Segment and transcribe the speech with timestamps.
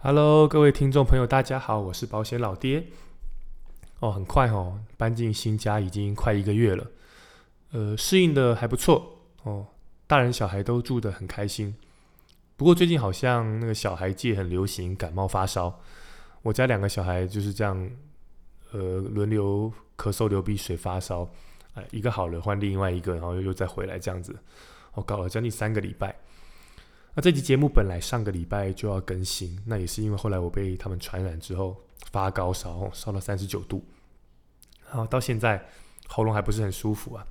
[0.00, 2.84] Hello，各位听众朋友，大家好，我是保险老爹。
[3.98, 6.86] 哦，很快哦，搬进新家已经快一个月了，
[7.72, 9.66] 呃，适应的还不错哦，
[10.06, 11.74] 大人小孩都住得很开心。
[12.56, 15.80] 不过最近好像那个小孩界很流行感冒发烧，
[16.42, 17.90] 我家两个小孩就是这样，
[18.70, 21.28] 呃，轮流咳嗽、流鼻水、发烧，
[21.74, 24.32] 哎，一个好了换另外一个，然后又又再回来这样子，
[24.94, 26.14] 我搞了将近三个礼拜。
[27.18, 31.76] 那这期节目本来上个礼拜就要更新，那也是因为后来我被他们传染之后
[32.12, 33.84] 发高烧，烧到三十九度，
[34.86, 35.66] 然后到现在
[36.06, 37.26] 喉咙还不是很舒服啊，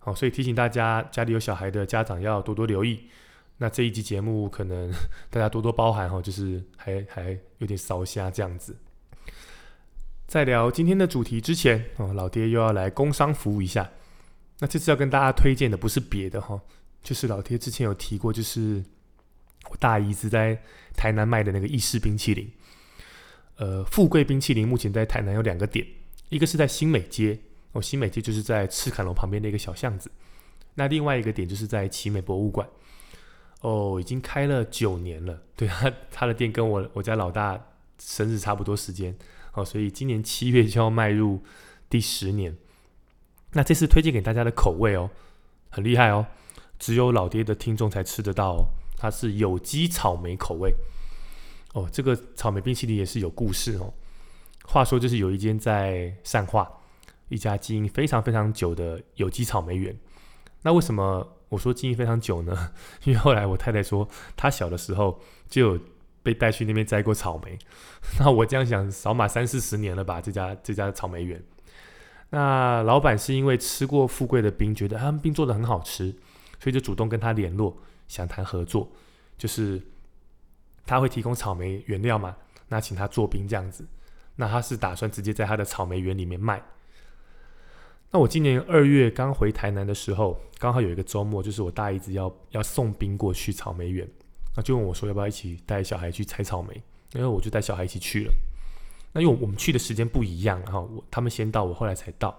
[0.00, 3.08] 好，所以提醒大家家里有小孩的家长要多多留意。
[3.56, 4.92] 那这一集节目可能
[5.30, 8.76] 大家多多包涵哈，就是还还有点烧瞎这样子。
[10.26, 13.92] 在聊今天的主题之前哦，老爹又要来工商服务一下。
[14.58, 16.60] 那这次要跟大家推荐的不是别的哈，
[17.02, 18.84] 就是老爹之前有提过，就是。
[19.70, 20.60] 我大姨子在
[20.96, 22.50] 台南卖的那个意式冰淇淋，
[23.56, 25.86] 呃，富贵冰淇淋目前在台南有两个点，
[26.28, 27.38] 一个是在新美街，
[27.72, 30.10] 哦，新美街就是在赤坎楼旁边的一个小巷子，
[30.74, 32.68] 那另外一个点就是在奇美博物馆，
[33.60, 39.16] 哦，已经开了九年了，对他 他的店跟我我家老大生日差不多时间，
[39.54, 41.42] 哦，所以今年七月就要迈入
[41.88, 42.56] 第十年，
[43.52, 45.10] 那这次推荐给大家的口味哦，
[45.70, 46.26] 很厉害哦，
[46.78, 48.66] 只有老爹的听众才吃得到哦。
[49.02, 50.72] 它是有机草莓口味
[51.74, 53.92] 哦，这个草莓冰淇淋也是有故事哦。
[54.64, 56.70] 话说，就是有一间在善化
[57.28, 59.98] 一家经营非常非常久的有机草莓园。
[60.62, 62.70] 那为什么我说经营非常久呢？
[63.02, 65.80] 因为后来我太太说，她小的时候就有
[66.22, 67.58] 被带去那边摘过草莓。
[68.20, 70.20] 那我这样想，扫码三四十年了吧？
[70.20, 71.42] 这家这家草莓园。
[72.30, 76.14] 那老板是因为吃过富贵的冰，觉得他们冰做的很好吃，
[76.60, 77.76] 所以就主动跟他联络。
[78.12, 78.86] 想谈合作，
[79.38, 79.80] 就是
[80.84, 82.36] 他会提供草莓原料嘛？
[82.68, 83.86] 那请他做冰这样子。
[84.36, 86.62] 那他是打算直接在他的草莓园里面卖。
[88.10, 94.06] 那我今年二月刚回台南的时候，刚好有一个周末，就是我大姨子要要送冰过去草莓园，
[94.54, 96.82] 那就问我说要不要一起带小孩去采草莓？
[97.14, 98.32] 因为我就带小孩一起去了。
[99.14, 102.38] 那因为我们去的时间不一样，然后我他们先到，我后来才到，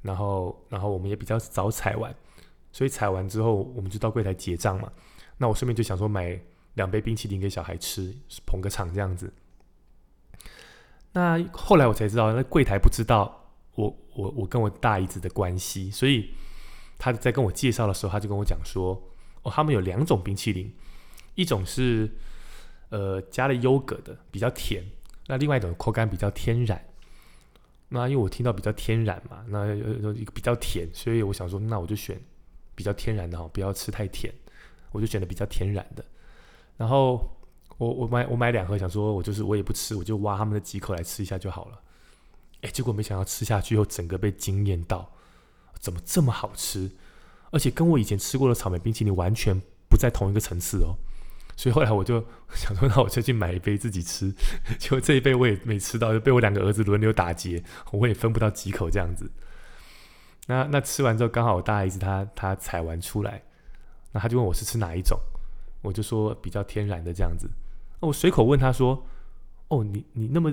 [0.00, 2.14] 然后然后我们也比较早采完。
[2.72, 4.92] 所以采完之后，我们就到柜台结账嘛。
[5.42, 6.38] 那我顺便就想说买
[6.74, 8.14] 两杯冰淇淋给小孩吃，
[8.44, 9.32] 捧个场这样子。
[11.12, 16.28] 那后来我才知道，那柜台不知道我我我跟我大姨子的关系，所以
[16.98, 19.02] 他在跟我介绍的时候，他就跟我讲说
[19.42, 20.70] ：“哦，他们有两种冰淇淋，
[21.36, 22.10] 一种是
[22.90, 24.84] 呃加了优格的，比较甜；
[25.26, 26.84] 那另外一种口感比较天然。
[27.88, 29.74] 那因为我听到比较天然嘛，那
[30.34, 32.20] 比较甜，所以我想说，那我就选。”
[32.72, 34.32] 比较天然的哈，不要吃太甜，
[34.92, 36.04] 我就选的比较天然的。
[36.76, 37.36] 然后
[37.78, 41.80] 我我买我买两盒，想说我就是我也不吃，我就挖他们的几口来吃一下就好了。
[42.62, 45.12] 哎，结果没想到吃下去后，整个被惊艳到，
[45.78, 46.90] 怎么这么好吃？
[47.50, 50.94] 而且跟我以前吃过的草莓冰淇淋完全不在同一个层次哦。
[51.56, 52.24] 所以后来我就
[52.54, 54.32] 想说，那我就去买一杯自己吃。
[54.78, 57.62] 结果这一杯我也没吃到，就被我两个儿子轮流打劫，
[57.92, 59.30] 我也分不到几口这样子。
[60.46, 63.42] 那那吃完之后，刚好我大姨子他他采完出来，
[64.12, 65.18] 那他就问我是吃哪一种，
[65.82, 67.48] 我就说比较天然的这样子。
[68.00, 69.04] 那我随口问他说
[69.68, 70.52] ：“哦，你你那么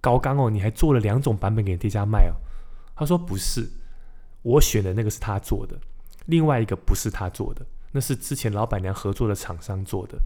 [0.00, 2.34] 高刚哦，你还做了两种版本给店家卖哦？”
[2.94, 3.68] 他说：“不是，
[4.42, 5.78] 我选的那个是他做的，
[6.26, 10.18] 另外一个不是他做的，那是之前老板娘合作的厂商做的。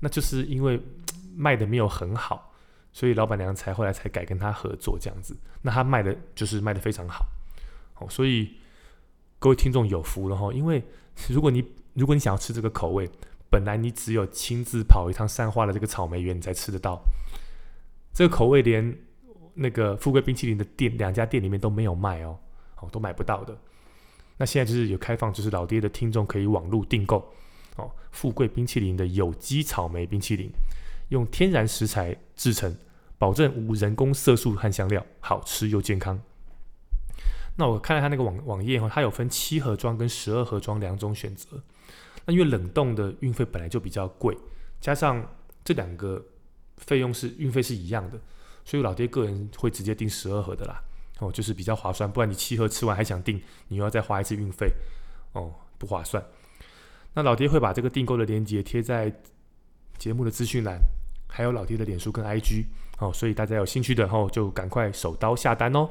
[0.00, 0.80] 那就是因为
[1.36, 2.52] 卖的没有很好，
[2.92, 5.36] 所以老板娘才后来才改跟他合作这样子。
[5.62, 7.26] 那他卖的就是卖的非常好。”
[7.98, 8.56] 哦，所以
[9.38, 10.82] 各位听众有福了哈，因为
[11.28, 11.64] 如果你
[11.96, 13.10] 如果你想要吃这个口味，
[13.50, 17.02] 本来你只有亲自跑一趟善化的这个草莓园，你才吃得到。
[18.12, 18.96] 这个口味连
[19.54, 22.38] 那个富贵冰淇淋的店两家店里面都没有卖哦，
[22.80, 23.56] 哦都买不到的。
[24.36, 27.32] 那现在就是有开放，就是老爹的听众可以网络订购
[27.76, 30.50] 哦，富贵冰淇淋的有机草莓冰淇淋，
[31.08, 32.76] 用天然食材制成，
[33.16, 36.20] 保证无人工色素和香料，好吃又健康。
[37.56, 41.62] 那我看了他那个网网页哈，它有分七盒装跟十二盒装两种选择。
[42.26, 44.36] 那因为冷冻的运费本来就比较贵，
[44.80, 45.26] 加上
[45.64, 46.22] 这两个
[46.76, 48.20] 费用是运费是一样的，
[48.64, 50.82] 所以老爹个人会直接订十二盒的啦。
[51.18, 54.70] 哦，就是比较划算，不然你七盒吃完还想订，你又要再花一次运费，
[55.32, 56.22] 哦，不划算。
[57.14, 59.10] 那老爹会把这个订购的链接贴在
[59.96, 60.78] 节目的资讯栏，
[61.26, 62.66] 还有老爹的脸书跟 IG，
[62.98, 65.88] 哦，所以大家有兴趣的哦，就赶快手刀下单哦。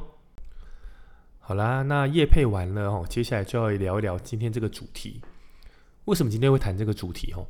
[1.39, 5.21] 好啦，那夜配完了哦，接下来就要聊一聊今天这个主题。
[6.05, 7.47] 为什么今天会谈这个主题哦？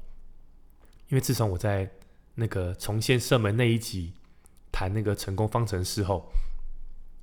[1.09, 1.89] 因为自从我在
[2.35, 4.13] 那个重现射门那一集
[4.71, 6.31] 谈那个成功方程式后，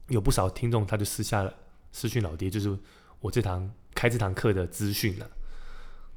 [0.09, 1.53] 有不少听众他就私下了
[1.91, 2.79] 私讯老爹，就是
[3.21, 5.31] 我这堂开这堂课的资讯了。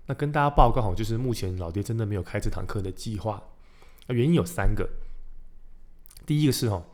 [0.06, 3.42] 那跟大家报告好，就是目前老爹真的没有开这堂课的计划。
[4.08, 4.88] 原因有三个，
[6.26, 6.86] 第一个是哈，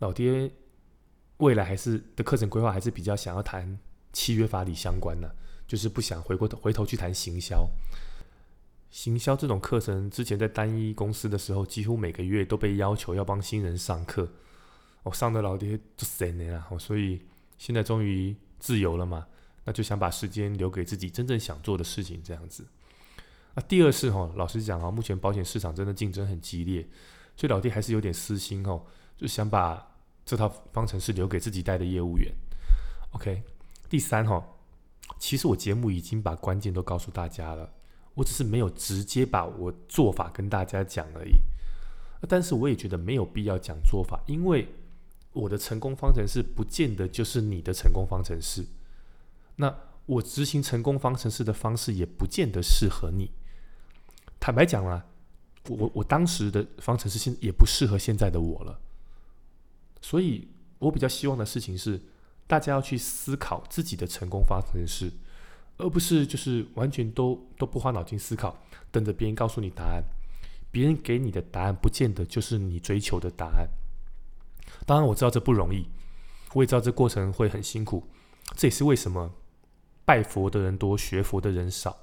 [0.00, 0.50] 老爹
[1.38, 3.78] 未来还是的课程规划还是比较想要谈
[4.12, 5.34] 契约法理相关的，
[5.72, 7.66] 就是不想回过头回头去谈行销。
[8.90, 14.30] 行销这种课程，之前在单一公司的时候，几乎每个月都被要求要帮新人上课，
[15.02, 17.22] 我上的老爹就神了，所以
[17.56, 19.26] 现在终于自由了嘛，
[19.64, 22.66] 那就想把时间留给自己真正想做的事情，这样子。
[23.54, 26.86] 那第二是哈，老实讲啊，目前保险市场真的竞争很激烈，
[27.34, 28.84] 所以老爹还是有点私心哦，
[29.16, 29.90] 就想把
[30.26, 32.30] 这套方程式留给自己带的业务员。
[33.12, 33.42] OK，
[33.88, 34.46] 第三哈，
[35.18, 37.72] 其实我节目已经把关键都告诉大家了。
[38.14, 41.32] 我只是没有直接把我做法跟大家讲而已，
[42.28, 44.68] 但是我也觉得没有必要讲做法，因为
[45.32, 48.66] 我的成功方程式不见得就是你的成功方程式。
[49.56, 53.30] 那我执行成功方程式的方式也不见得适合你。
[54.38, 55.06] 坦白讲啦，
[55.68, 58.78] 我我当时的方程式现也不适合现在的我了。
[60.02, 60.48] 所以
[60.78, 61.98] 我比较希望的事情是，
[62.46, 65.12] 大家要去思考自己的成功方程式。
[65.78, 68.56] 而不是就是完全都都不花脑筋思考，
[68.92, 70.04] 等着别人告诉你答案。
[70.70, 73.68] 别人给你的答案不见得就是你追求的答案。
[74.86, 75.86] 当然我知道这不容易，
[76.52, 78.06] 我也知道这过程会很辛苦。
[78.54, 79.32] 这也是为什么
[80.04, 81.96] 拜佛的人多，学佛的人少。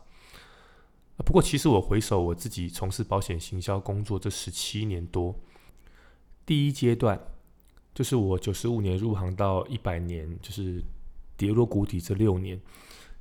[1.18, 5.36] 不过其实我回首我自己从事保险行销工作这十七年多，
[6.46, 7.20] 第一阶段
[8.00, 10.82] 就是我九十五年入行到一百年，就是
[11.36, 12.58] 跌落谷底这六年。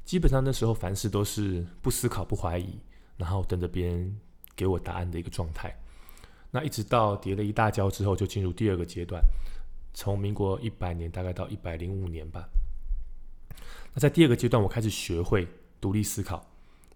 [0.05, 2.79] 基本上那时候凡事都是不思考、不怀疑，
[3.17, 4.17] 然后等着别人
[4.55, 5.77] 给我答案的一个状态。
[6.53, 9.21] 那一直到跌了一大跤之后，就进入第二个阶段，
[9.95, 12.49] 从民国一百年大概到一百零五年吧。
[13.93, 15.49] 那在第二个阶段，我开始学会
[15.81, 16.49] 独立思考，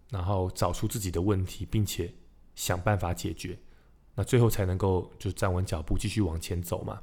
[0.08, 2.14] 然后找出自己的问题，并且
[2.55, 3.58] 想办法解决。
[4.14, 7.02] 那最后才能够就站稳脚步，继续往前走嘛。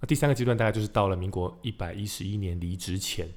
[0.00, 3.28] 那第三个阶段大概就是到了民国一百一十一年离职前。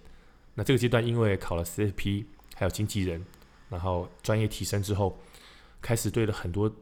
[0.55, 2.25] 那这个阶段，因为考了 CFP，
[2.55, 3.25] 还有经纪人，
[3.69, 5.17] 然后专业提升之后，
[5.81, 6.73] 开始对了很多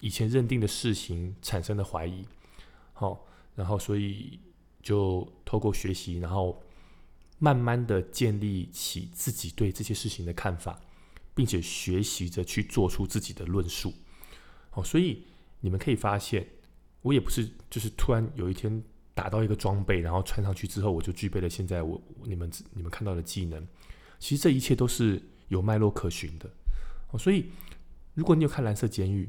[0.00, 2.24] 以前认定的事情产生了怀疑，
[2.94, 4.38] 好，然后所以
[4.82, 6.62] 就透过学习，然后
[7.38, 10.80] 慢慢的建立起自己对这些事情的看法，
[11.34, 13.92] 并且学习着去做出自己的论述，
[14.70, 15.24] 好，所以
[15.60, 16.48] 你们可以发现，
[17.02, 18.82] 我也不是就是突然有一天。
[19.18, 23.66] 打到一个装备，然后穿上去之后，我就具备了现在我你们你们看到的技能。
[24.20, 26.48] 其实这一切都是有脉络可循的。
[27.10, 27.50] 哦，所以
[28.14, 29.28] 如果你有看《蓝色监狱》，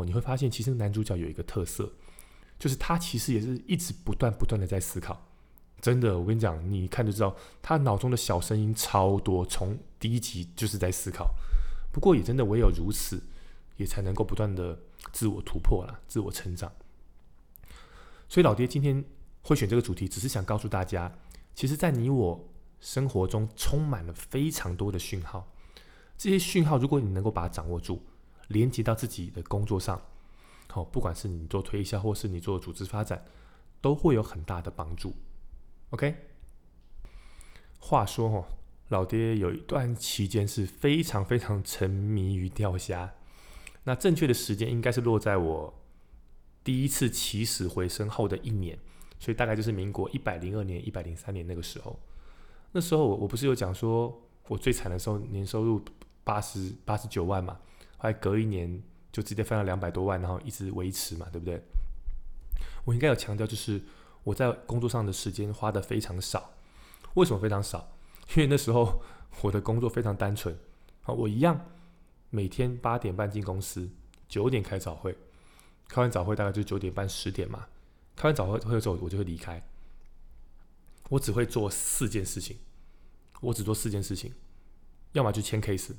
[0.00, 1.92] 哦，你会发现其实男主角有一个特色，
[2.58, 5.28] 就是他其实也是一直不断不断的在思考。
[5.82, 11.34] 真的，我跟你讲，你一看就知道，他脑中的小声音超多，从第一集就是在思考。
[11.92, 13.22] 不过也真的唯有如此，
[13.76, 14.78] 也才能够不断的
[15.12, 16.72] 自我突破啦，自我成长。
[18.30, 19.04] 所以老爹今天。
[19.46, 21.16] 会选这个主题，只是想告诉大家，
[21.54, 22.48] 其实，在你我
[22.80, 25.52] 生活中充满了非常多的讯号。
[26.18, 28.02] 这些讯号，如果你能够把它掌握住，
[28.48, 30.02] 连接到自己的工作上，
[30.68, 33.24] 好，不管是你做推销，或是你做组织发展，
[33.80, 35.14] 都会有很大的帮助。
[35.90, 36.16] OK。
[37.78, 38.44] 话说哦，
[38.88, 43.14] 老爹有一段期间是非常非常沉迷于钓虾，
[43.84, 45.74] 那正确的时间应该是落在我
[46.64, 48.76] 第一次起死回生后的一年。
[49.18, 51.98] 所以大概就是民国一百零二年、一百零三年那个时候，
[52.72, 55.82] 那时候我我不是有讲说，我最惨的时候年收入
[56.22, 57.58] 八十八十九万嘛，
[57.96, 61.60] 后来隔一年就直接翻了两百多万，然后一直维持嘛，对不对？
[62.84, 63.80] 我应该有强调，就是
[64.22, 66.52] 我在工作上的时间花的非常少。
[67.14, 67.96] 为什么非常少？
[68.34, 69.02] 因为那时候
[69.42, 70.54] 我的工作非常单纯，
[71.04, 71.58] 啊，我一样
[72.30, 73.88] 每天八点半进公司，
[74.28, 75.16] 九点开早会，
[75.88, 77.66] 开完早会大概就九点半十点嘛。
[78.16, 79.62] 开完早会会之后，我就会离开。
[81.10, 82.58] 我只会做四件事情，
[83.40, 84.32] 我只做四件事情，
[85.12, 85.92] 要么就签 case，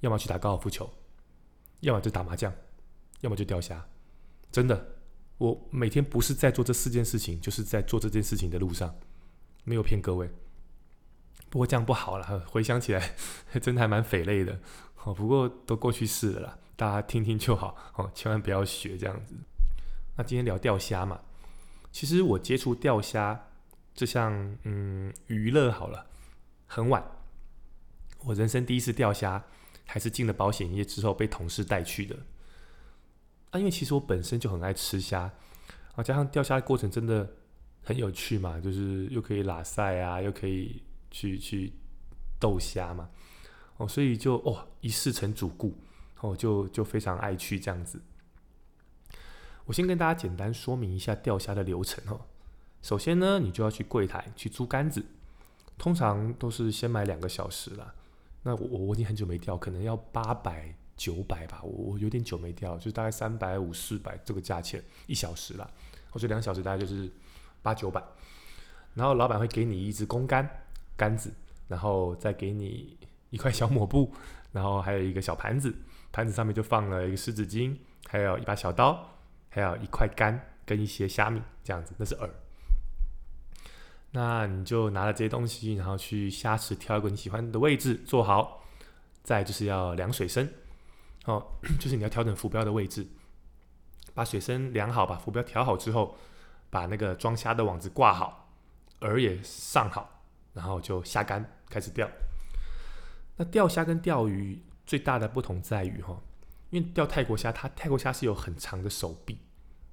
[0.00, 0.92] 要么去打高尔夫球，
[1.80, 2.52] 要么就打麻将，
[3.20, 3.88] 要么就钓虾。
[4.52, 4.96] 真的，
[5.38, 8.94] 我每天不是在做这四件事情，就是在做这件事情的路上，
[9.64, 10.30] 没有骗各位。
[11.48, 13.14] 不过这样不好了，回想起来
[13.62, 14.60] 真的还蛮匪类的。
[15.04, 17.92] 哦，不过都过去式了啦，大家听听就好。
[17.94, 19.34] 哦，千万不要学这样子。
[20.16, 21.20] 那今天聊钓虾嘛，
[21.90, 23.48] 其实我接触钓虾
[23.94, 26.06] 这项嗯娱乐好了，
[26.66, 27.04] 很晚。
[28.20, 29.44] 我人生第一次钓虾，
[29.84, 32.16] 还是进了保险业之后被同事带去的。
[33.50, 35.30] 啊，因为其实我本身就很爱吃虾
[35.96, 37.28] 啊，加上钓虾的过程真的
[37.82, 40.80] 很有趣嘛，就是又可以拉塞啊，又可以
[41.10, 41.72] 去去
[42.38, 43.10] 逗虾嘛，
[43.78, 45.76] 哦，所以就哦一试成主顾，
[46.20, 48.00] 哦就就非常爱去这样子。
[49.66, 52.20] 我先跟大家简单说明一下钓虾的流程哦。
[52.82, 55.04] 首先呢，你就要去柜台去租杆子，
[55.78, 57.94] 通常都是先买两个小时啦。
[58.42, 65.66] 那我我已经很久没钓，可能要八百九百吧，我我有点久没钓，就大概三百五四百这个价钱一小时啦。
[66.10, 67.10] 或者两小时大概就是
[67.62, 68.02] 八九百。
[68.92, 70.46] 然后老板会给你一支公杆
[70.94, 71.32] 杆子，
[71.68, 72.98] 然后再给你
[73.30, 74.12] 一块小抹布，
[74.52, 75.74] 然后还有一个小盘子，
[76.12, 77.74] 盘子上面就放了一个湿纸巾，
[78.06, 79.13] 还有一把小刀。
[79.54, 82.28] 还有一块干跟一些虾米这样子，那是饵。
[84.10, 88.62] 那你就拿了这些东西，然后去虾池挑一个你喜欢的位置坐好。
[89.22, 90.52] 再就是要量水深，
[91.24, 91.42] 哦，
[91.80, 93.06] 就是你要调整浮标的位置，
[94.12, 96.18] 把水深量好，把浮标调好之后，
[96.68, 98.50] 把那个装虾的网子挂好，
[99.00, 100.20] 饵也上好，
[100.52, 102.10] 然后就下竿开始钓。
[103.36, 106.20] 那钓虾跟钓鱼最大的不同在于哈。
[106.74, 109.38] 因为钓泰国虾，它泰国虾是有很长的手臂，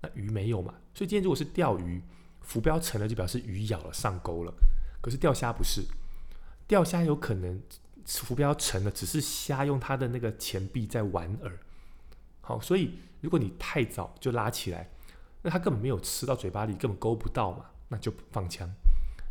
[0.02, 2.02] 那鱼没有嘛，所以今天如果是钓鱼，
[2.42, 4.52] 浮标沉了就表示鱼咬了上钩了。
[5.00, 5.84] 可是钓虾不是，
[6.66, 7.62] 钓虾有可能
[8.04, 11.52] 浮标沉了，只是虾用它的那个前臂在玩饵。
[12.42, 14.90] 好，所以如果你太早就拉起来，
[15.44, 18.68] 那它根本没有吃到嘴巴里，根本勾不到嘛，那就放枪。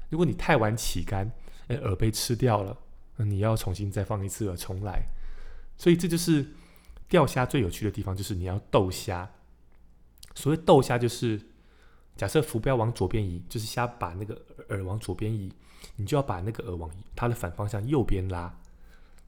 [0.08, 1.32] 如果你太晚起竿，
[1.66, 2.78] 哎，饵被吃掉了，
[3.16, 5.02] 那你要重新再放一次饵重来。
[5.76, 6.46] 所以这就是。
[7.10, 9.28] 钓虾最有趣的地方就是你要逗虾。
[10.36, 11.38] 所谓逗虾，就是
[12.16, 15.52] 假设浮标往左边移，就是虾把那个饵往左边移，
[15.96, 18.56] 你就要把那个饵往它的反方向右边拉。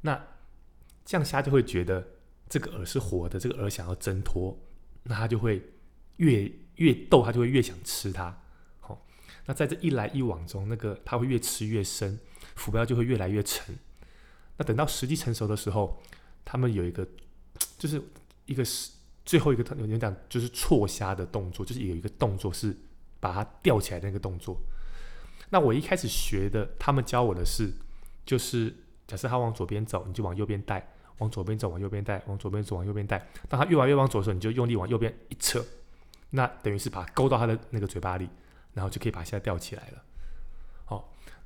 [0.00, 0.14] 那
[1.04, 2.06] 这样虾就会觉得
[2.48, 4.56] 这个饵是活的，这个饵想要挣脱，
[5.02, 5.60] 那它就会
[6.18, 8.40] 越越逗，它就会越想吃它。
[8.78, 9.04] 好，
[9.44, 12.16] 那在这一来一往中，那个它会越吃越深，
[12.54, 13.76] 浮标就会越来越沉。
[14.56, 16.00] 那等到时机成熟的时候，
[16.44, 17.06] 他们有一个。
[17.82, 18.00] 就是
[18.46, 18.92] 一个是
[19.24, 22.72] 最后一个，有点讲就是错虾的动作，就是有一个动作是
[23.18, 24.56] 把它吊起来那个动作。
[25.50, 27.72] 那我一开始学的，他们教我的是，
[28.24, 28.72] 就是
[29.08, 30.78] 假设他往左边走，你就往右边带；
[31.18, 33.26] 往左边走，往右边带；往左边走，往右边带。
[33.48, 35.60] 当他越来越往左的时候，你就用力往右边一扯，
[36.30, 38.28] 那等于是把它勾到他的那个嘴巴里，
[38.74, 40.04] 然后就可以把虾吊起来了。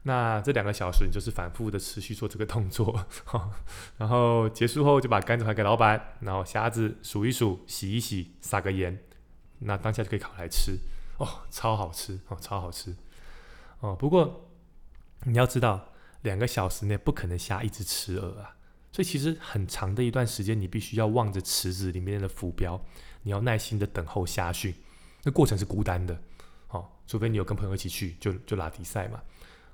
[0.07, 3.05] 那这两个小时，你就是反复的持续做这个动作，
[3.99, 9.03] 然后结束后就把杆子还给老板，然后虾子数一数，洗一洗，撒个盐，
[9.59, 10.79] 那当下就可以烤来吃
[11.19, 12.95] 哦，超好吃哦，超好吃
[13.81, 13.97] 哦。
[13.97, 14.49] 不过
[15.25, 18.55] 你要知道，两个小时内不可能虾一直吃饵啊，
[18.93, 22.81] 所以其实很长的一段时间，你必须要望着池子里面的浮标，
[23.23, 24.73] 你要耐心的等候虾讯，
[25.25, 26.17] 那过程是孤单的
[26.69, 29.21] 哦，除非你有跟朋友一起去，就就拉迪赛嘛。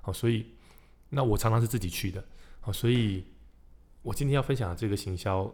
[0.02, 0.46] 好，所以
[1.08, 2.22] 那我常常是自己去的。
[2.60, 3.24] 好，所以
[4.02, 5.52] 我今天要分享的这个行销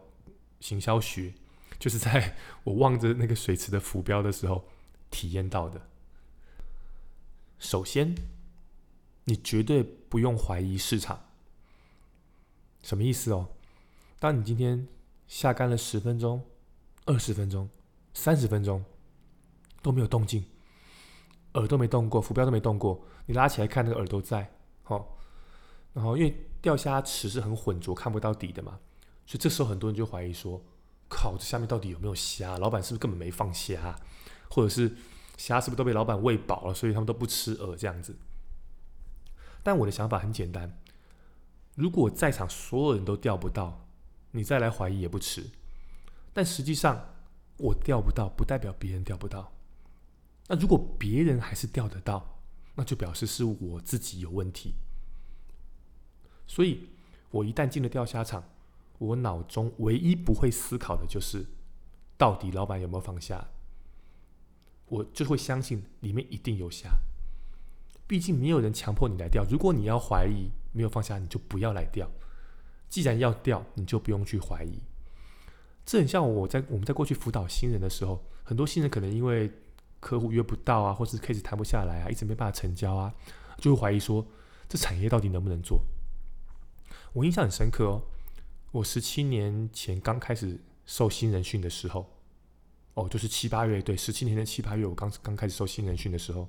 [0.59, 1.33] 行销学，
[1.78, 4.64] 就是在 我望着那个水池的浮标的时候
[5.11, 5.81] 体验到的。
[7.59, 8.14] 首先，
[9.25, 11.26] 你绝对不用怀疑市场。
[12.83, 13.49] 什么意思哦？
[14.19, 14.88] 当你今天
[15.26, 16.45] 下干了十分钟、
[17.05, 17.69] 二十分钟、
[18.14, 18.85] 三十分钟
[19.83, 20.45] 都没有动静。
[21.55, 24.52] 耳都没动过，浮标都没动过，你拉起来看，那个耳都在，
[24.83, 25.19] 好，
[25.93, 28.78] 然后因为钓虾池是很浑浊，看不到底的嘛，
[29.26, 30.62] 所以这时候很多人就怀疑说：
[31.09, 32.59] 靠，这下面到底有没有虾？
[32.59, 33.99] 老板是不是根本没放虾？
[34.50, 34.97] 或者是
[35.37, 38.17] 虾是不是都被老板喂饱了，所以他们都不吃饵这样子？
[39.62, 40.78] 但我的想法很简单，
[41.75, 43.87] 如果在场所有人都钓不到，
[44.31, 45.50] 你再来怀疑也不迟。
[46.33, 47.14] 但实际上，
[47.57, 49.52] 我钓不到，不代表别人钓不到。
[50.49, 52.40] 那如果别人还是钓得到，
[52.75, 54.75] 那就表示是我自己有问题。
[56.47, 56.88] 所以，
[57.31, 58.43] 我一旦进了钓虾场，
[58.97, 61.45] 我脑中唯一不会思考的就是，
[62.17, 63.49] 到底老板有没有放虾？
[64.87, 66.99] 我就会相信里面一定有虾。
[68.07, 69.45] 毕竟没有人强迫你来钓。
[69.50, 72.11] 如果你要怀疑没有放虾，你就不要来钓。
[72.88, 74.83] 既然要钓，你就不用去怀疑。
[75.85, 79.52] 这很像我在我们在过去辅导新人的时候，很多新人可能因为。
[80.00, 83.14] 客户约不到啊，或是 case 谈不下来啊，一直没办法成交啊，
[83.59, 84.26] 就会怀疑说
[84.69, 85.83] 这产业到底能不能做？
[87.12, 88.02] 我印象很深刻哦，
[88.71, 92.14] 我十七年前刚开始受新人训的时候，
[92.95, 96.49] 哦，就是七八月，对，十七年的七八月，我刚刚开始受新人训的时候，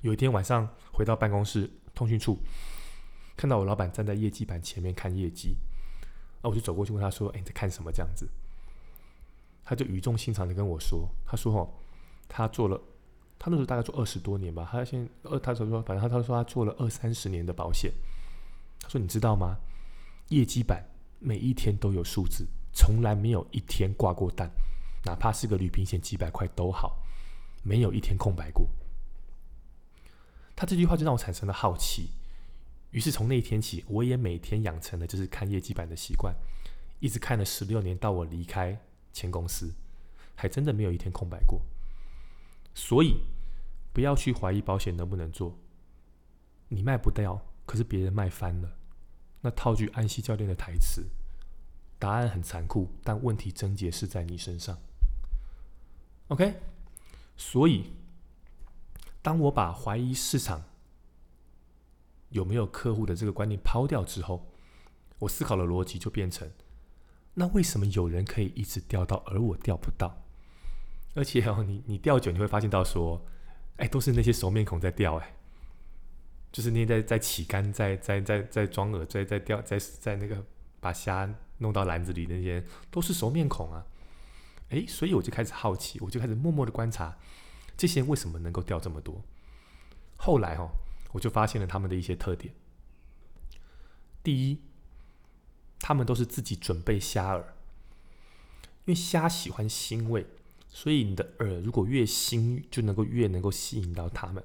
[0.00, 2.38] 有一天晚上回到办公室通讯处，
[3.36, 5.56] 看到我老板站在业绩板前面看业绩，
[6.42, 8.28] 那我就走过去问他说：“哎，你在看什么？”这样子。
[9.68, 11.68] 他就语重心长的跟我说：“他说哦，
[12.28, 12.80] 他做了，
[13.38, 14.68] 他那时候大概做二十多年吧。
[14.70, 17.92] 他现二，他说说，反正他他说他做了二三十年的保险。
[18.80, 19.56] 他说你知道吗？
[20.28, 20.84] 业绩板
[21.18, 24.50] 每一天都有数字，从来没有一天挂过单，
[25.04, 26.98] 哪怕是个旅平险几百块都好，
[27.62, 28.68] 没有一天空白过。”
[30.56, 32.10] 他这句话就让我产生了好奇，
[32.90, 36.34] 于是从那一天起，我也每天养成了就是看业绩板的习惯，
[36.98, 38.80] 一直看了十六年，到我离开
[39.12, 39.74] 前公司，
[40.34, 41.60] 还真的没有一天空白过。
[42.76, 43.22] 所以
[43.94, 45.58] 不要去怀疑保险能不能做，
[46.68, 48.76] 你卖不掉，可是别人卖翻了。
[49.40, 51.06] 那套句安西教练的台词，
[51.98, 54.78] 答案很残酷，但问题症结是在你身上。
[56.28, 56.60] OK，
[57.36, 57.92] 所以。
[59.22, 60.62] 当我把怀疑市场
[62.28, 64.52] 有没有客户的这个观念抛掉之后，
[65.18, 66.48] 我思考的逻辑就变成：
[67.34, 70.25] 那为什么有人可以一直钓到，而我钓不到？
[71.16, 73.26] 而且哦，你你钓久，你会发现到说，
[73.78, 75.34] 哎，都是那些熟面孔在钓，哎，
[76.52, 80.44] 就是那些在在起竿、在在在在装饵、在在钓、在在那个
[80.78, 83.86] 把虾弄到篮子里那些，都是熟面孔啊！
[84.68, 87.16] 哎，所以我就开始好奇，我就开始默默的观察。
[87.76, 89.24] 这些人为什么能够钓这么多？
[90.16, 90.68] 后来哦，
[91.12, 92.54] 我就发现了他们的一些特点。
[94.22, 94.60] 第一，
[95.78, 97.44] 他们都是自己准备虾饵，因
[98.86, 100.26] 为虾喜欢腥味，
[100.76, 104.44] 所以你的饵如果越腥，就能够越能够吸引到他们，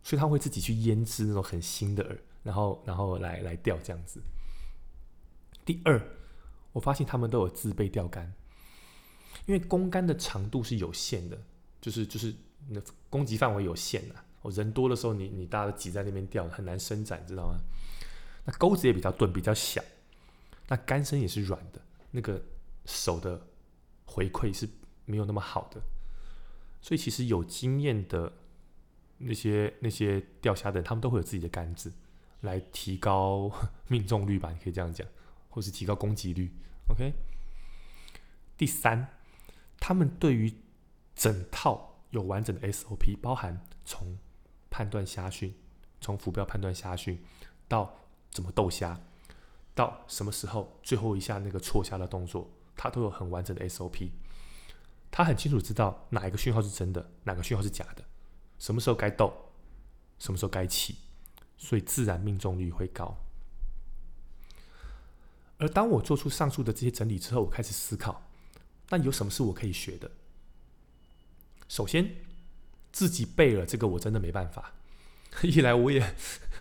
[0.00, 4.22] 所以他会自己去腌制那种很腥的饵，然后然后来来钓这样子。
[5.64, 6.00] 第二，
[6.70, 8.32] 我发现他们都有自备钓竿，
[9.46, 11.36] 因为公竿的长度是有限的。
[11.80, 12.32] 就是就是
[12.68, 12.80] 那
[13.10, 17.58] 攻击范围有限呐，哦，人多的时候，你你大家都挤在那边钓，很难伸展，知道吗？
[18.44, 19.82] 那钩子也比较钝，比较小，
[20.68, 21.82] 那杆身也是软的，
[22.12, 22.40] 那个
[22.86, 23.44] 手的
[24.04, 24.68] 回馈是
[25.04, 25.82] 没有那么好的，
[26.80, 28.32] 所以其实有经验的
[29.18, 31.92] 那些那些钓虾的，他们都会有自己的杆子，
[32.40, 33.50] 来提高
[33.88, 35.06] 命中率吧，你可以这样讲，
[35.48, 36.50] 或是提高攻击率。
[36.88, 37.12] OK，
[38.56, 39.08] 第三，
[39.78, 40.52] 他们对于
[41.14, 44.18] 整套有完整的 SOP，包含从
[44.70, 45.54] 判断虾讯，
[46.00, 47.22] 从浮标判断虾讯，
[47.68, 49.00] 到怎么斗虾，
[49.74, 54.10] 到什么时候最后一下那个错虾的动作，它都有很完整的 SOP。
[55.12, 58.02] 他很清楚知道哪一个讯号是真的，哪个讯号是假的，
[58.58, 59.32] 什么时候该斗，
[60.18, 60.96] 什么时候该起，
[61.58, 63.18] 所以自然命中率会高。
[65.58, 68.30] 而当我做出上述的这些整理之后，我开始思考，
[68.88, 70.10] 那有什么是我可以学的？
[71.68, 72.16] 首先，
[72.90, 74.72] 自己背了这个我真的没办法。
[75.44, 76.14] 一来我也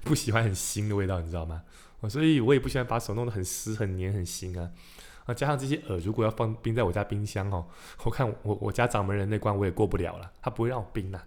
[0.03, 1.63] 不喜欢很腥的味道，你知道吗？
[2.09, 4.71] 所以我也不喜欢把手弄得很湿、很黏、很腥啊。
[5.25, 7.67] 啊，加上这些饵如果要放冰在我家冰箱哦，
[8.03, 11.19] 我看我我家掌门人那关我也过不了了，他不会让我冰的。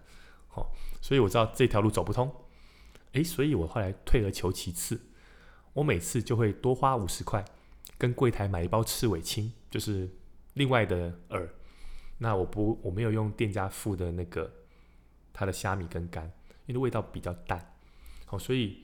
[0.53, 0.65] 哦，
[1.01, 2.33] 所以我知道这条路走不通。
[3.13, 4.99] 诶，所以我后来退而求其次，
[5.73, 7.43] 我每次就会多花五十块，
[7.97, 10.09] 跟柜台买一包赤尾青，就是
[10.53, 11.47] 另外的饵。
[12.17, 14.51] 那我不，我没有用店家付的那个
[15.33, 16.31] 它的虾米跟干，
[16.65, 17.73] 因为味道比较淡，
[18.25, 18.83] 好，所以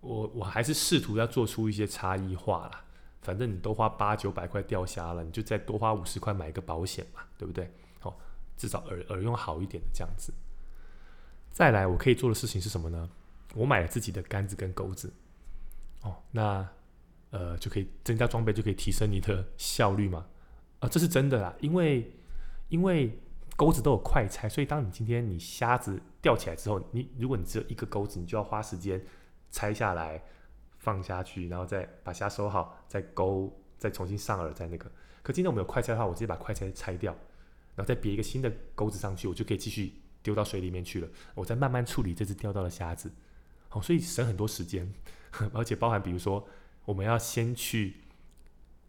[0.00, 2.84] 我我还是试图要做出一些差异化啦。
[3.22, 7.72] 反正你都花八九百块钓虾了，你就再多花五十块买一个保险嘛，对不对？
[8.00, 8.18] 好，
[8.56, 10.34] 至少耳耳用好一点的这样子。
[11.50, 13.08] 再来，我可以做的事情是什么呢？
[13.54, 15.12] 我买了自己的杆子跟钩子，
[16.02, 16.68] 哦，那
[17.30, 20.26] 呃就可以增加装备，就可以提升你的效率嘛。
[20.80, 22.12] 啊，这是真的啦，因为。
[22.68, 23.20] 因为
[23.54, 28.98] 钩子都有快拆，所以当你今天你虾子钓起来之后，你如果你只有一个钩子，你就要花时间
[29.50, 30.22] 拆下来
[30.82, 34.90] 放下去，然后再把虾收好，再钩，再重新上饵，再那个。
[35.22, 37.12] 可今天我们有快拆的话，我直接把快拆拆掉，
[37.76, 41.08] 然后再别一个新的钩子上去，我就可以继续丢到水里面去了。
[41.34, 43.10] 我再慢慢处理这只钓到的虾子，
[43.68, 44.92] 好，所以省很多时间，
[45.54, 46.46] 而且包含比如说
[46.84, 47.96] 我们要先去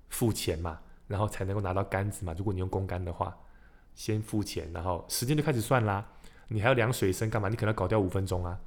[0.10, 2.34] 付钱嘛，然后才能够拿到杆子嘛。
[2.38, 3.38] 如果你用公杆的话。
[3.96, 6.04] 先付钱，然后时间就开始算啦。
[6.48, 7.48] 你还要量水深干嘛？
[7.48, 8.60] 你可能要搞掉五分钟啊。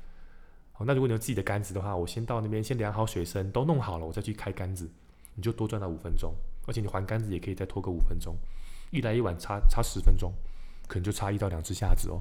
[0.79, 4.89] 好，那如果你有自己的杆子的话，我先到那边先量好水深，都弄好了，我再去开杆子，
[5.35, 6.35] 你就多赚到五分钟。
[6.67, 8.37] 而且你还杆子也可以再拖个五分钟，
[8.91, 10.33] 一来一往差差十分钟，
[10.87, 12.21] 可能就差一到两只虾子哦。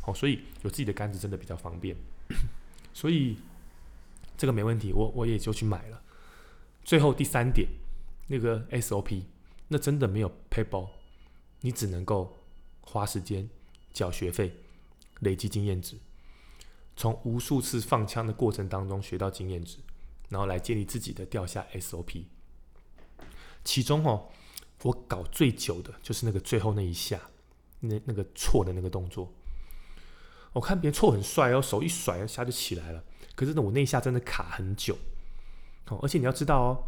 [0.00, 1.96] 好，所以有自己的杆子真的比较方便。
[2.94, 3.36] 所以
[4.36, 6.00] 这个没问题，我我也就去买了。
[6.84, 7.68] 最后第三点，
[8.28, 9.22] 那个 SOP，
[9.68, 10.88] 那真的没有 paper，
[11.60, 12.36] 你只能够。
[12.82, 13.48] 花时间
[13.92, 14.52] 缴学费，
[15.20, 15.96] 累积经验值，
[17.00, 19.78] 从无数次放枪的过程当中学到经验值，
[20.28, 22.24] 然后来建立自己的掉下 SOP。
[23.64, 24.28] 其中哦，
[24.82, 27.18] 我搞最久的就是那个最后那一下，
[27.80, 29.32] 那那个错的那个动作。
[30.52, 33.02] 我看别人错很帅哦，手一甩一下就起来了。
[33.34, 34.98] 可是呢，我那一下真的卡很久。
[35.88, 36.84] 哦，而且你要知道哦，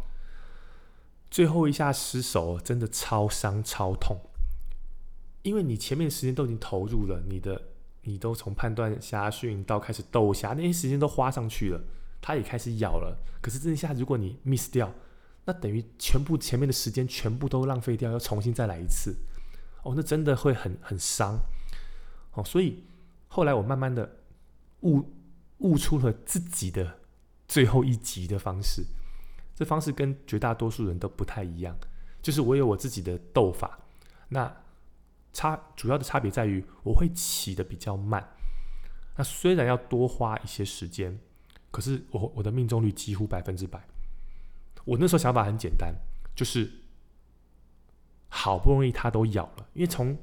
[1.31, 4.21] 最后一下失手真的超伤超痛，
[5.41, 7.69] 因为你前面时间都已经投入了，你的
[8.03, 11.81] 你都从判断虾训到开始斗虾那些时间都花上去了，
[12.21, 13.17] 它也开始咬了。
[13.41, 14.93] 可是这一下如果你 miss 掉，
[15.45, 19.15] 那等于全部前面的时间全部都浪费掉，要重新再来一次。
[19.83, 21.39] 哦，那真的会很很伤。
[22.33, 22.83] 哦，所以。
[23.35, 24.17] 后来我慢慢的
[24.81, 25.11] 悟
[25.57, 26.99] 悟出了自己的
[27.47, 28.85] 最后一集的方式，
[29.55, 31.75] 这方式跟绝大多数人都不太一样，
[32.21, 33.79] 就是我有我自己的斗法，
[34.29, 34.55] 那
[35.33, 38.35] 差主要的差别在于我会起的比较慢，
[39.17, 41.19] 那虽然要多花一些时间，
[41.71, 43.83] 可是我我的命中率几乎百分之百。
[44.85, 45.93] 我那时候想法很简单，
[46.35, 46.71] 就是
[48.29, 50.17] 好不容易它都咬了，因为从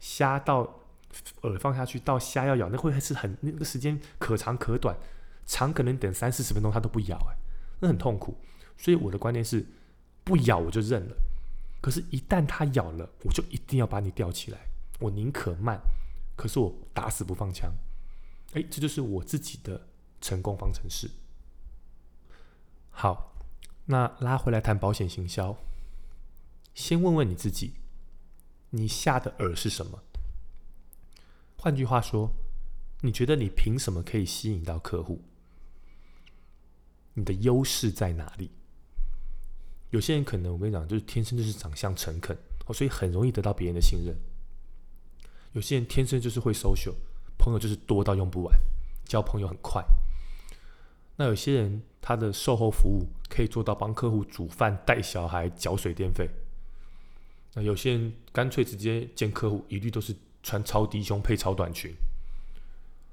[0.00, 0.80] 虾到。
[1.42, 4.96] 饵放下去到虾要咬，那会是很那个时间可长可短，
[5.46, 7.36] 长可能等三四十分钟它都不咬，哎，
[7.78, 8.36] 那很痛苦。
[8.76, 9.64] 所以我的观念是，
[10.24, 11.14] 不咬我就认了。
[11.84, 14.58] 可是，一旦它咬了，我就一定要把你吊起来。
[15.00, 15.78] 我宁可慢，
[16.34, 17.70] 可是我打死不放枪。
[18.54, 19.86] 哎，这就是我自己的
[20.18, 21.10] 成功方程式。
[22.88, 23.34] 好，
[23.84, 25.58] 那拉回来谈保险行销，
[26.74, 27.74] 先问问你自己，
[28.70, 30.02] 你下的饵是什么？
[31.58, 32.32] 换句话说，
[33.02, 35.20] 你觉得你凭什么可以吸引到客户？
[37.12, 38.52] 你的优势在哪里？
[39.94, 44.16] 有些人可能我跟你讲，就是天生就是长相诚恳哦，所以很容易得到别人的信任。
[45.52, 46.94] 有些人天生就是会 social，
[47.38, 48.52] 朋友就是多到用不完，
[49.04, 49.84] 交朋友很快。
[51.16, 56.28] 那有些人他的售后服务可以做到帮客户煮饭、带小孩、缴水电费。
[57.54, 60.14] 那有些人干脆直接见客户，一律都是。
[60.46, 61.90] 穿超低胸配超短裙，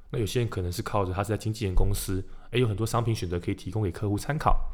[0.10, 4.70] 那有些人可能是靠着他是在经纪人公司，诶，有很多商品选择可以提供给客户参考。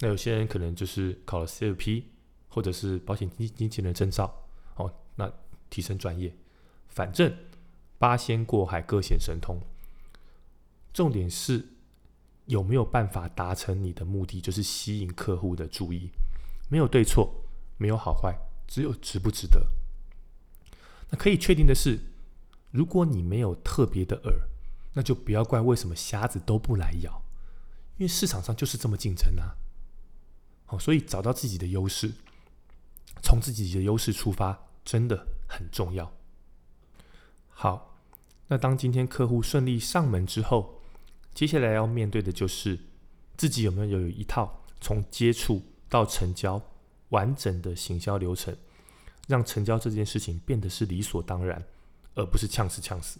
[0.00, 2.04] 那有些人可能就是考了 CFP
[2.48, 4.44] 或者是保险经经纪人证照，
[4.76, 5.32] 哦，那
[5.70, 6.34] 提升专业。
[6.88, 7.36] 反正
[7.98, 9.60] 八仙过海各显神通，
[10.92, 11.64] 重点是
[12.46, 16.10] 有没有办法达成你的目的，就是吸引客户的注意。
[16.68, 17.44] 没有对错，
[17.78, 19.66] 没有好坏，只有值不值得。
[21.10, 21.98] 那可以确定的是，
[22.70, 24.32] 如果你没有特别的饵，
[24.94, 27.22] 那就不要怪为什么瞎子都不来咬，
[27.96, 29.56] 因为市场上就是这么竞争啊。
[30.78, 32.12] 所以找到自己的优势，
[33.22, 36.12] 从自己的优势出发，真的很重要。
[37.48, 37.96] 好，
[38.48, 40.80] 那当今天客户顺利上门之后，
[41.34, 42.78] 接下来要面对的就是
[43.36, 46.60] 自己有没有有一套从接触到成交
[47.10, 48.56] 完整的行销流程。
[49.26, 51.64] 让成交这件事情变得是理所当然，
[52.14, 53.18] 而不是呛死呛死。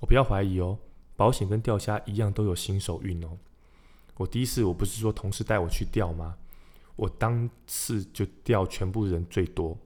[0.00, 0.76] 我不要怀疑哦，
[1.14, 3.38] 保险跟钓虾一样都有新手运哦。
[4.20, 6.36] 我第一次我不是说同事带我去钓吗？
[6.96, 9.78] 我当次就钓全部人最多。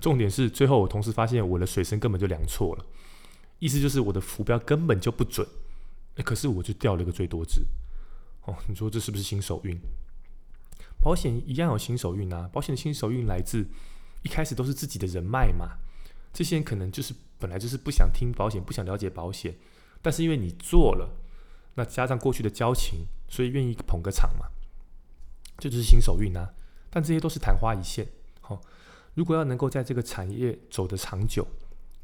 [0.00, 2.86] 重点是最后我同事发现我的水深根本就量错了，
[3.58, 5.44] 意思就是我的浮标根本就不准。
[6.24, 7.62] 可是我就钓了个最多只。
[8.44, 9.76] 哦，你说这是不是新手运？
[11.02, 12.48] 保险一样有新手运啊！
[12.52, 13.66] 保险的新手运来自
[14.22, 15.78] 一开始都是自己的人脉嘛。
[16.32, 19.56] 这些人可能就是本来就是不想听保险，不想了解保险，
[20.00, 21.10] 但是因为你做了，
[21.74, 24.46] 那加上过去的交情，所以愿意捧个场嘛。
[25.58, 26.54] 这就是新手运啊！
[26.88, 28.08] 但这些都是昙花一现。
[28.40, 28.60] 好，
[29.14, 31.46] 如果要能够在这个产业走得长久，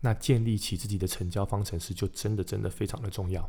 [0.00, 3.48] 那建立起自己的成交方程式就真的真的非常的重要。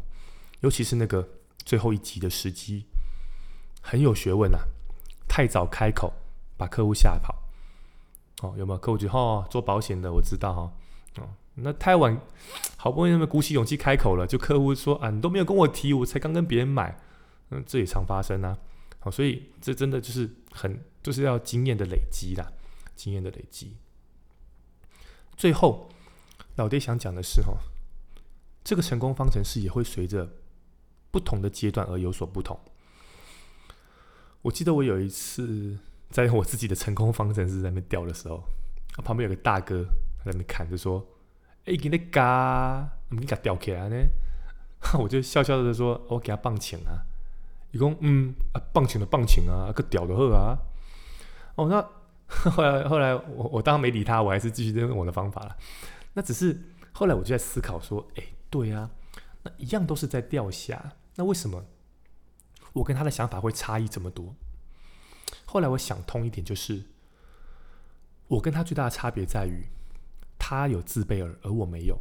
[0.62, 1.28] 尤其是那个
[1.66, 2.86] 最后一集的时机，
[3.82, 4.60] 很有学问啊。
[5.28, 6.14] 太早开口，
[6.56, 7.36] 把客户吓跑。
[8.42, 10.74] 哦，有没有客户就哦，做保险的我知道哈。
[11.22, 12.20] 哦，那太晚，
[12.76, 17.00] 好不容易那么鼓起勇气开口了，就客户说啊，你都没有跟我提，我才刚跟别人买。
[17.50, 18.58] 嗯，这也常发生啊。
[19.00, 22.52] 好，所以这真的就是很，就是要经验的累积啦，
[22.96, 23.78] 经验的累积。
[25.36, 25.90] 最后，
[26.56, 27.58] 老爹想讲的是哈，
[28.64, 30.30] 这个成功方程式也会随着
[31.10, 32.60] 不同的阶段而有所不同。
[34.42, 35.78] 我记得我有一次
[36.12, 38.44] 在我自己的成功方程式在那边钓的时候，
[39.04, 39.84] 旁边有个大哥
[40.26, 41.06] 在那边看，就说
[41.68, 44.08] ：“哎，给那嘎，你给他钓起来呢？”
[45.00, 47.06] 我就笑笑的说：“我给他棒请啊。”
[47.72, 50.58] 一共嗯啊，棒请的棒请啊，个屌的喝啊。
[51.56, 51.82] 哦，那
[52.52, 55.56] 后来后来我我当然没理他，我还是继续用我的方法了。
[56.14, 56.60] 那只是
[56.94, 58.90] 后来我就在思考说：“哎，对啊，
[59.44, 61.66] 那一样都是在钓虾，那为什么？”
[62.74, 64.36] 我跟他的想法会差异这么多。
[65.46, 66.84] 后来我想通一点，就是
[68.28, 69.68] 我跟他最大的差别在于，
[70.50, 72.00] 他有自备耳，而我没有，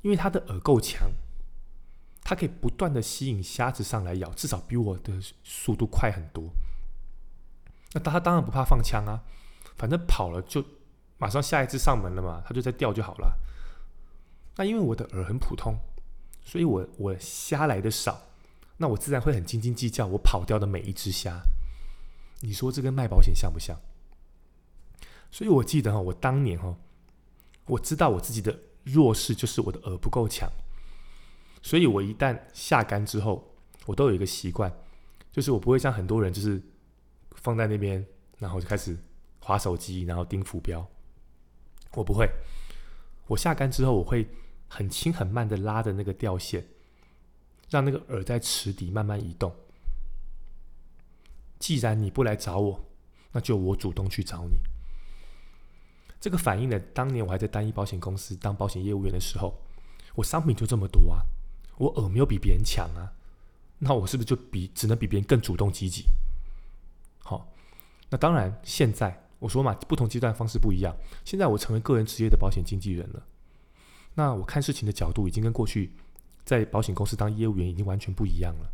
[0.00, 1.10] 因为他的耳够强，
[2.22, 5.12] 他可以不断的吸引虾子上来咬，至少比我的
[5.44, 6.44] 速度快很多。
[7.92, 9.22] 那他当然不怕放枪啊，
[9.76, 10.64] 反正跑了就
[11.18, 13.38] 马上下一只上门了嘛，他就在钓就好了。
[14.56, 15.78] 那因为我的饵很普通，
[16.42, 18.28] 所以我我虾来的少，
[18.78, 21.42] 那我自然会很斤斤计较我跑掉的每一只虾。
[22.40, 23.78] 你说这跟卖保险像不像？
[25.30, 26.74] 所以我记得哈，我当年哈，
[27.68, 30.50] 我知道我自己的弱势就是我的饵不够强，
[31.62, 33.54] 所以我一旦下竿之后，
[33.86, 34.72] 我都有一个习惯，
[35.30, 36.60] 就是我不会像很多人就是。
[37.40, 38.04] 放在那边，
[38.38, 38.98] 然后就开始
[39.38, 40.84] 划手机，然后盯浮标。
[41.92, 42.28] 我不会，
[43.28, 44.28] 我下竿之后，我会
[44.66, 46.66] 很轻很慢的拉着那个钓线，
[47.70, 49.54] 让那个饵在池底慢慢移动。
[51.60, 52.84] 既然你不来找我，
[53.30, 54.56] 那就我主动去找你。
[56.20, 59.54] 这个反映了当年我还在单一保险公司当保险业务员的时候，
[60.14, 61.20] 我商品就这么多啊，
[61.76, 63.12] 我耳没有比别人强啊，
[63.78, 66.06] 那我是不是就比只能比别人更主动积极？
[67.20, 67.52] 好，
[68.10, 70.96] 那当然，现在我说嘛，不同阶段方式不一样。
[71.24, 73.22] 现在我成为个人职业的保险经纪人了，
[74.14, 75.92] 那我看事情的角度已经跟过去
[76.44, 78.72] 在保险公司当业务员已经完全不一样了。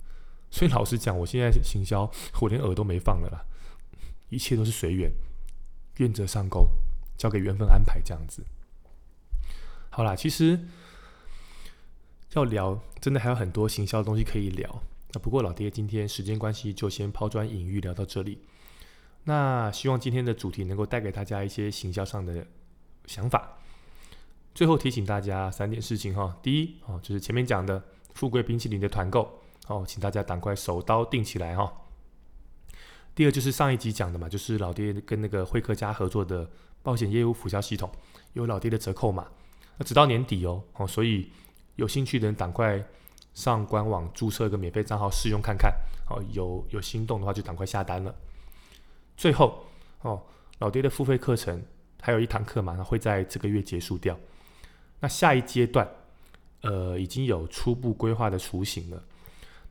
[0.50, 3.44] 所以老实讲，我现在行销，我连耳都没放了啦，
[4.30, 5.12] 一切都是随缘，
[5.98, 6.68] 愿者上钩，
[7.16, 8.44] 交给缘分安排这样子。
[9.90, 10.58] 好啦，其实
[12.32, 14.82] 要聊，真的还有很多行销的东西可以聊。
[15.12, 18.40] 那不过老爹今天时间关系，就先抛砖引玉聊到这里。
[19.24, 22.44] 那希望今天的主题能够带给大家一些行销上的
[23.06, 23.58] 想法。
[24.54, 31.72] 最后提醒大家三点事情哈：第一哦，就是前面讲的富贵冰淇淋的团购哦，请大家赶快手刀定起来哈。
[33.14, 36.50] 第二就是上一集讲的嘛，就是老爹跟那个会客家合作的
[36.84, 37.90] 保险业务辅销系统，
[38.34, 39.26] 有老爹的折扣码，
[39.76, 41.32] 那直到年底哦哦，所以
[41.74, 42.80] 有兴趣的人赶快。
[43.34, 45.74] 上官网注册一个免费账号试用看看，
[46.06, 48.14] 好有有心动的话就赶快下单了。
[49.16, 49.66] 最后
[50.02, 50.22] 哦，
[50.60, 51.60] 老爹的付费课程
[52.00, 54.16] 还有一堂课嘛，会在这个月结束掉。
[55.00, 55.84] 那下一阶段，
[56.60, 59.02] 呃，已经有初步规划的雏形了。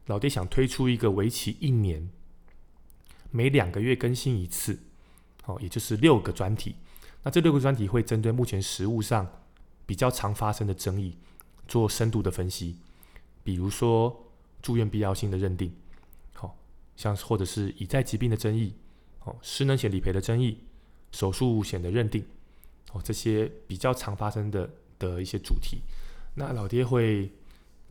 [0.07, 2.09] 老爹想推出一个为期一年，
[3.31, 4.77] 每两个月更新一次，
[5.45, 6.75] 哦，也就是六个专题。
[7.23, 9.27] 那这六个专题会针对目前实物上
[9.85, 11.17] 比较常发生的争议，
[11.67, 12.77] 做深度的分析。
[13.43, 14.25] 比如说
[14.61, 15.73] 住院必要性的认定，
[16.33, 16.57] 好，
[16.95, 18.73] 像或者是已在疾病的争议，
[19.23, 20.57] 哦，失能险理赔的争议，
[21.11, 22.25] 手术险的认定，
[22.93, 25.81] 哦，这些比较常发生的的一些主题，
[26.35, 27.31] 那老爹会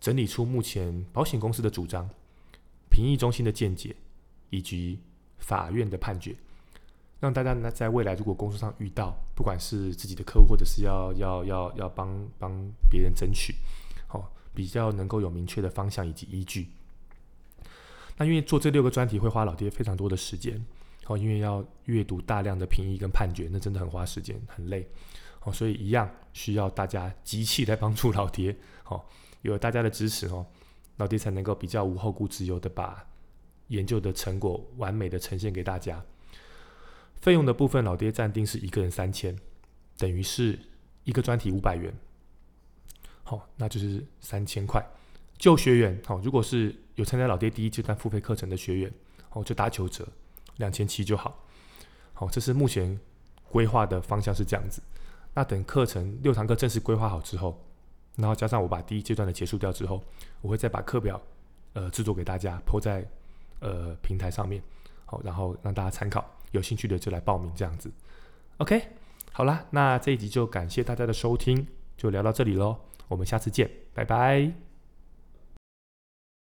[0.01, 2.09] 整理出目前保险公司的主张、
[2.90, 3.95] 评议中心的见解
[4.49, 4.99] 以及
[5.38, 6.35] 法院的判决，
[7.23, 12.53] 让大家呢在未来如果工作上遇到，不管是自己的客户或者是要要要要帮帮
[12.91, 13.55] 别人争取，
[14.07, 14.31] 好。
[14.55, 16.69] 比较能够有明确的方向以及依据。
[18.19, 20.63] 那因为做这六个专题会花老爹非常多的时间，
[21.07, 24.87] 哦，因为要阅读大量的评议跟判决，那真的很花时间，很累，
[25.45, 28.55] 哦，所以一样需要大家集气来帮助老爹，
[28.85, 29.03] 哦，
[29.41, 30.45] 有大家的支持哦，
[30.99, 33.03] 老爹才能够比较无后顾之忧的把
[33.69, 36.05] 研究的成果完美的呈现给大家。
[37.23, 39.35] 费用的部分，老爹暂定是一个人三千，
[39.97, 40.59] 等于是
[41.05, 41.95] 一个专题五百元。
[43.23, 44.85] 好，那就是三千块。
[45.39, 48.93] 旧学员，好，如果是有参加老爹第一阶段付费课程的学员，
[49.31, 50.07] 哦，就打九折，
[50.57, 51.47] 两千七就好。
[52.13, 52.99] 好，这是目前
[53.49, 54.83] 规划的方向是这样子。
[55.33, 57.65] 那等课程六堂课正式规划好之后，
[58.17, 60.03] 然后加上我把第一阶段的结束掉之后，
[60.41, 61.23] 我会再把课表
[61.75, 63.09] 呃制作给大家，铺在
[63.61, 64.61] 呃平台上面，
[65.05, 66.29] 好，然后让大家参考。
[66.53, 67.91] 有兴趣的就来报名这样子。
[68.59, 68.81] OK，
[69.33, 72.77] 好啦，那这一集就感谢大家的收听，就聊到这里喽。
[73.09, 74.72] 我们下次见，拜拜。